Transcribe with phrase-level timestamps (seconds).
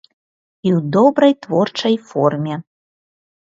[0.67, 2.55] І ў добрай творчай форме.